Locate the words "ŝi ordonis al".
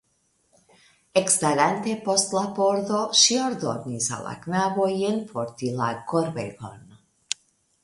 3.21-4.27